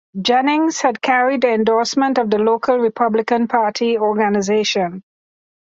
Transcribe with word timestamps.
Jennings 0.19 0.81
had 0.81 0.99
carried 0.99 1.41
the 1.43 1.49
endorsement 1.53 2.17
of 2.17 2.31
the 2.31 2.39
local 2.39 2.79
Republican 2.79 3.47
Party 3.47 3.99
organization. 3.99 5.03